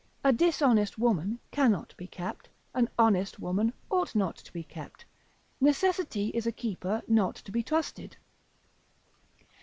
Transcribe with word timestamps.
A 0.23 0.33
dishonest 0.33 0.97
woman 0.97 1.37
cannot 1.51 1.95
be 1.95 2.07
kept, 2.07 2.49
an 2.73 2.89
honest 2.97 3.39
woman 3.39 3.71
ought 3.91 4.15
not 4.15 4.35
to 4.37 4.51
be 4.51 4.63
kept, 4.63 5.05
necessity 5.59 6.29
is 6.29 6.47
a 6.47 6.51
keeper 6.51 7.03
not 7.07 7.35
to 7.35 7.51
be 7.51 7.61
trusted. 7.61 8.17